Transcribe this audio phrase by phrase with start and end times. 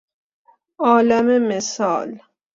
[0.79, 2.19] عالم مثال